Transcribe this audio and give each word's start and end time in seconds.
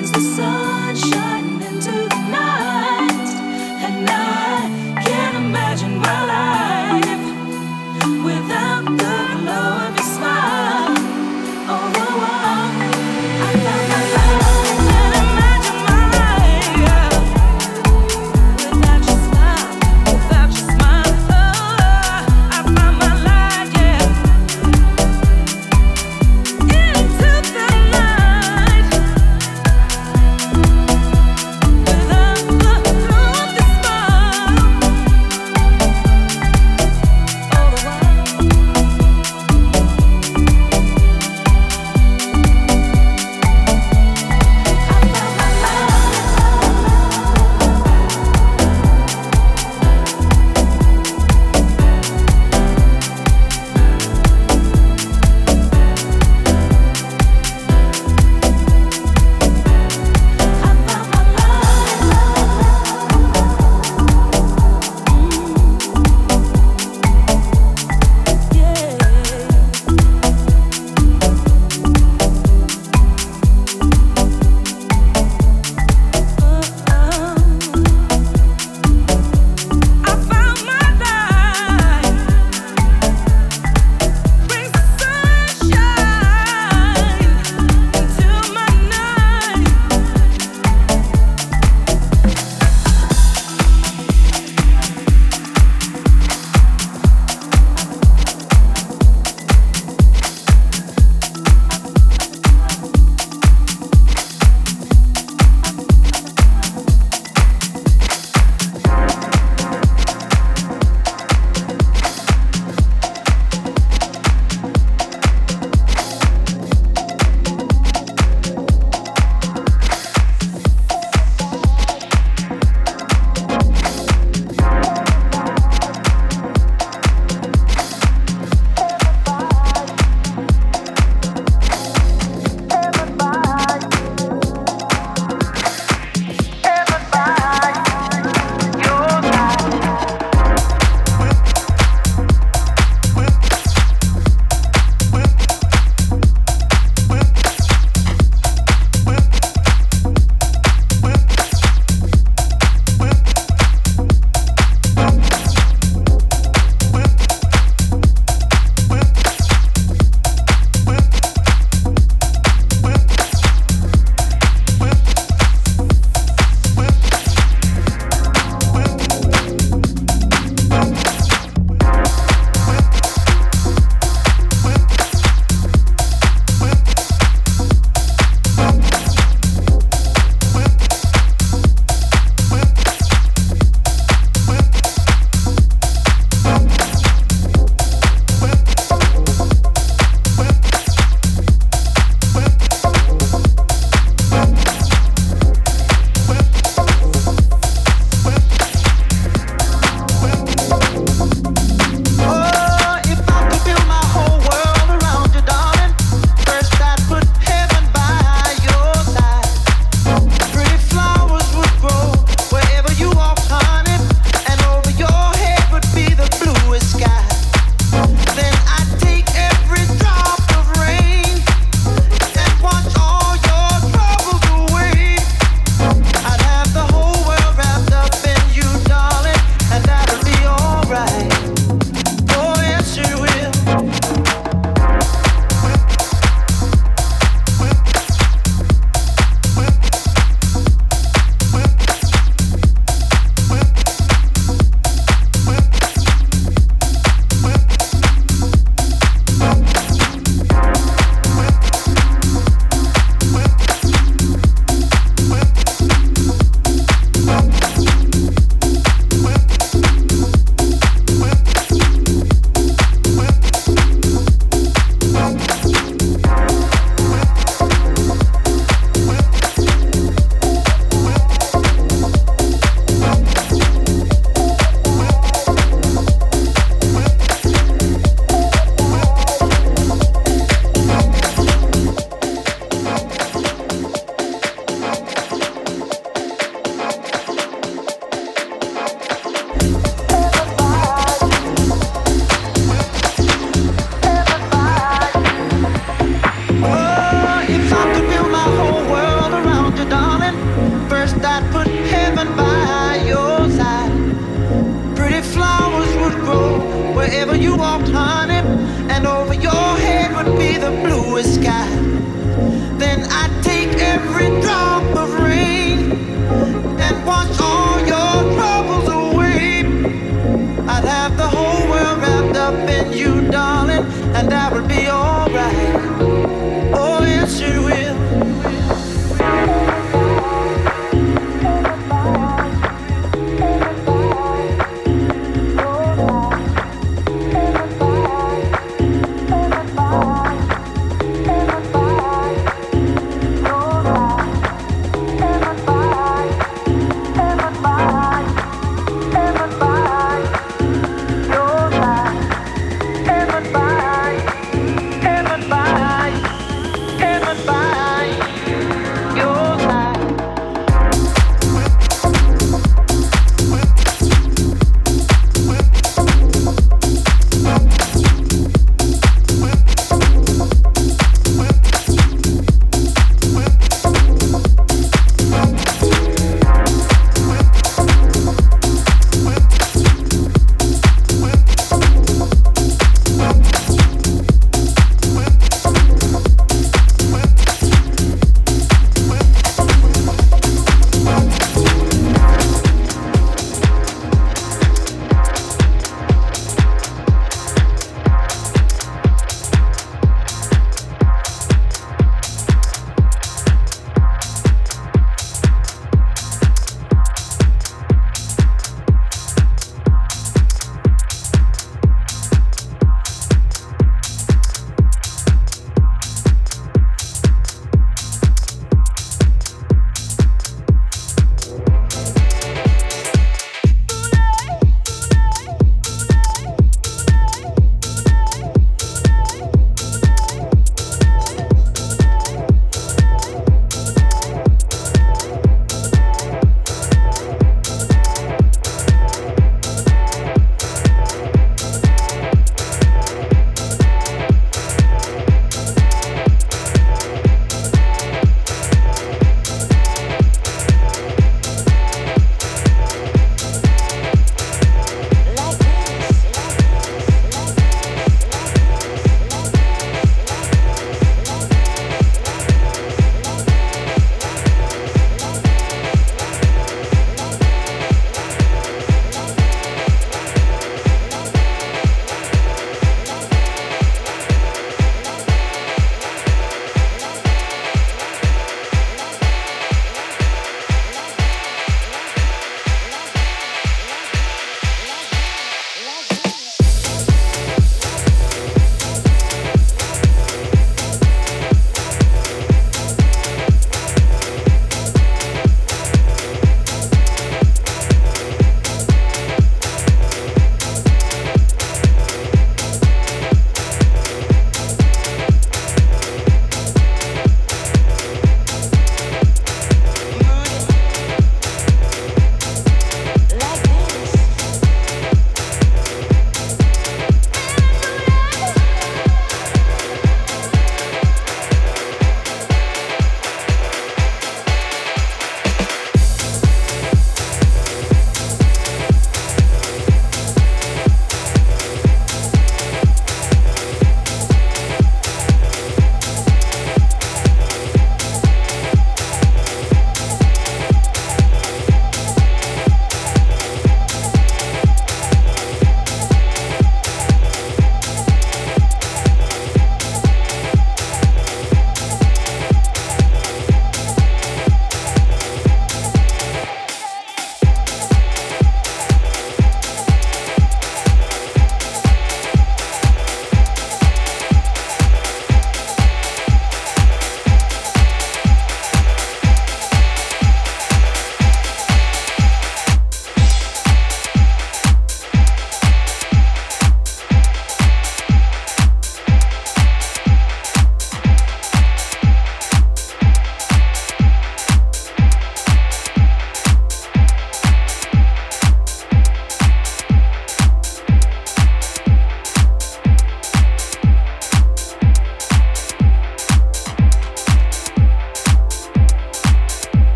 burns 0.00 0.12
the 0.12 0.20
sun. 0.20 0.59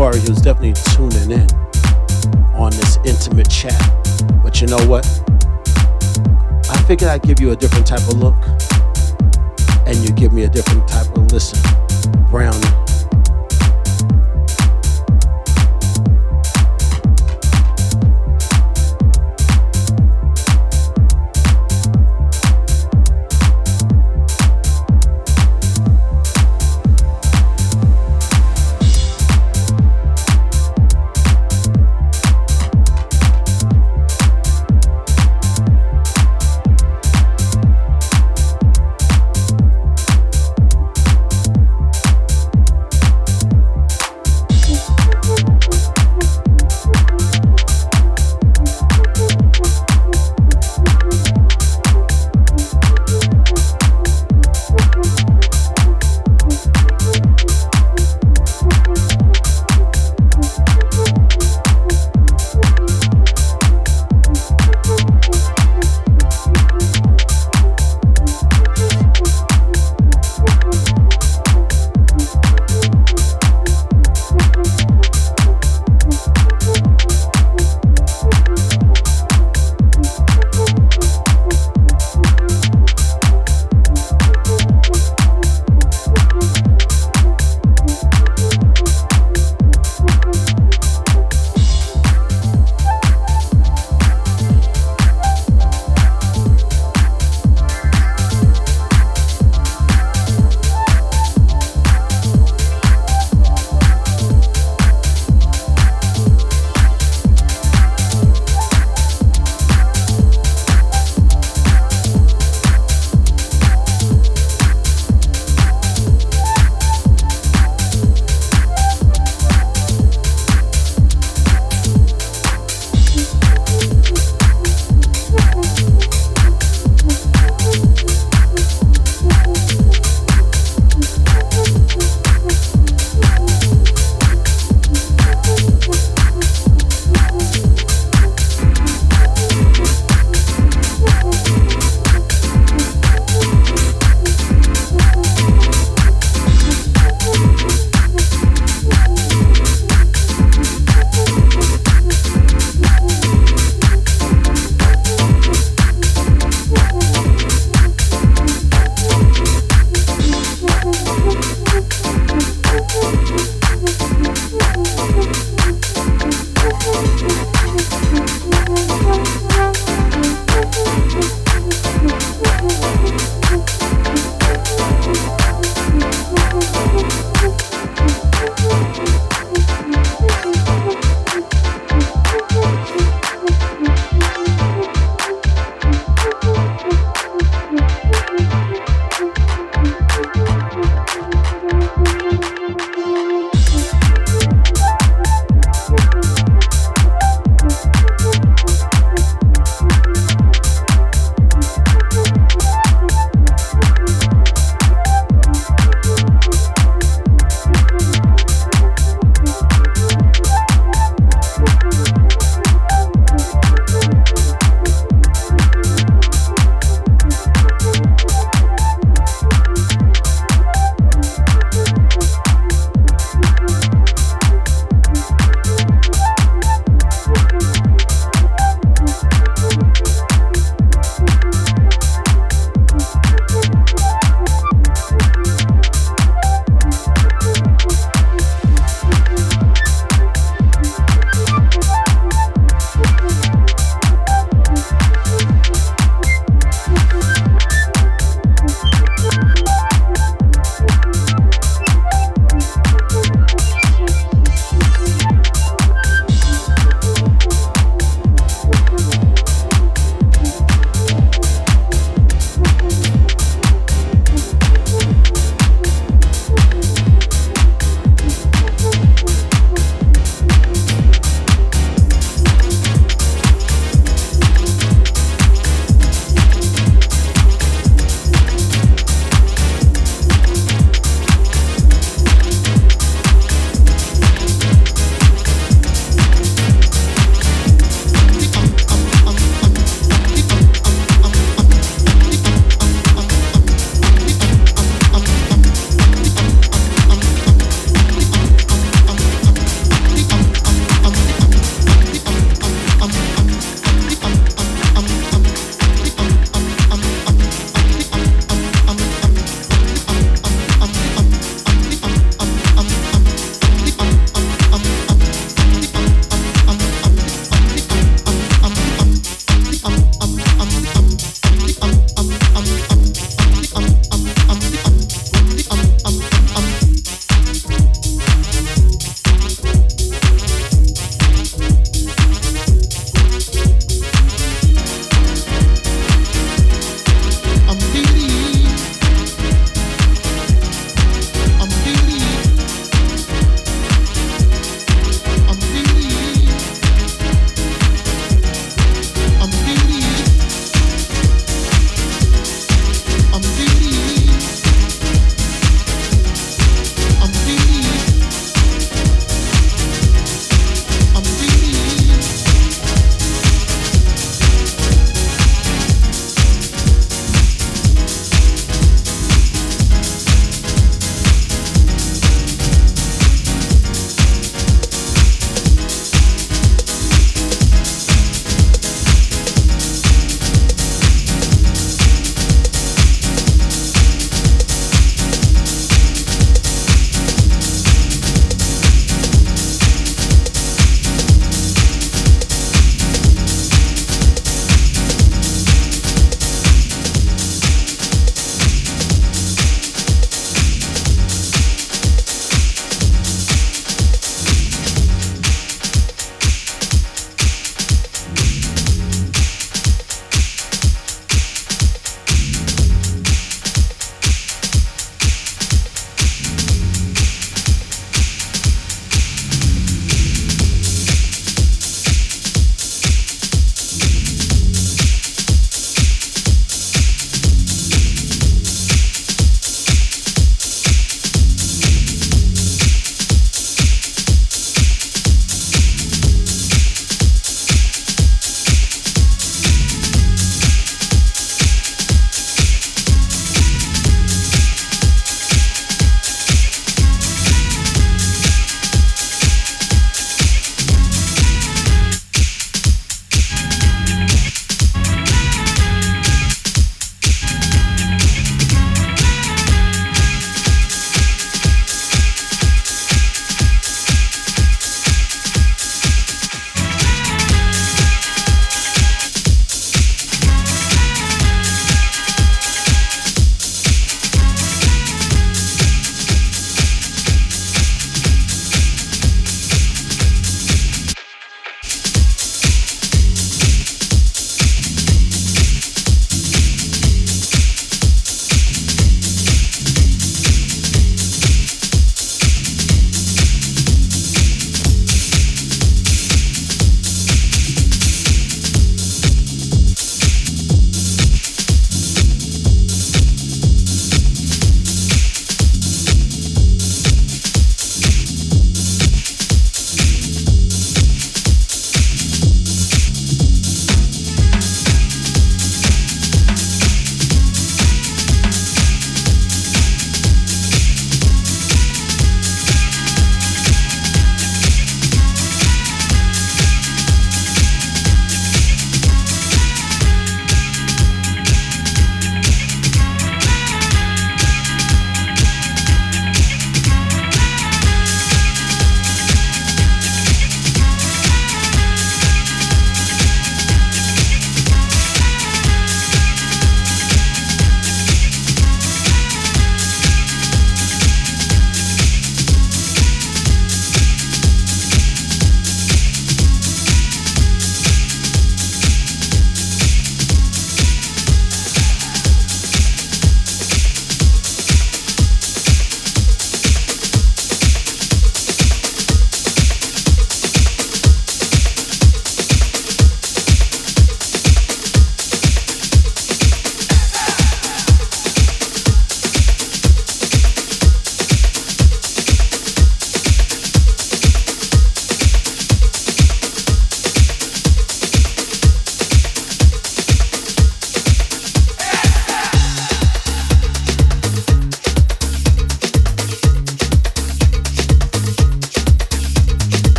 Aquari, 0.00 0.26
who's 0.26 0.40
definitely 0.40 0.72
tuning 0.94 1.30
in 1.30 1.46
on 2.54 2.70
this 2.72 2.96
intimate 3.04 3.50
chat. 3.50 3.78
But 4.42 4.58
you 4.60 4.66
know 4.66 4.82
what? 4.86 5.04
I 6.70 6.82
figured 6.86 7.10
I'd 7.10 7.22
give 7.22 7.38
you 7.38 7.50
a 7.50 7.56
different 7.56 7.86
type 7.86 8.00
of 8.08 8.14
look, 8.14 8.34
and 9.86 9.96
you 9.98 10.10
give 10.12 10.32
me 10.32 10.44
a 10.44 10.48
different 10.48 10.88
type 10.88 11.06
of 11.14 11.30
listen. 11.32 11.60
Brown 12.30 12.58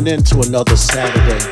tuning 0.00 0.18
in 0.18 0.24
to 0.24 0.40
another 0.40 0.76
Saturday. 0.76 1.44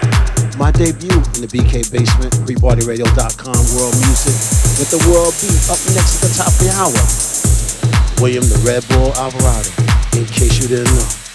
My 0.59 0.71
debut 0.71 1.11
in 1.11 1.41
the 1.43 1.49
BK 1.49 1.91
Basement, 1.93 2.33
prepartyradio.com, 2.47 3.63
world 3.77 3.95
music 4.01 4.35
with 4.79 4.91
the 4.91 4.99
world 5.11 5.35
beat 5.41 5.69
up 5.71 5.79
next 5.95 6.23
at 6.23 6.29
the 6.29 6.35
top 6.37 6.49
of 6.49 6.59
the 6.59 6.71
hour. 6.73 8.23
William 8.23 8.45
the 8.45 8.59
Red 8.65 8.87
Bull 8.89 9.13
Alvarado, 9.15 9.71
in 10.17 10.27
case 10.27 10.61
you 10.61 10.69
didn't 10.69 10.95
know. 10.95 11.28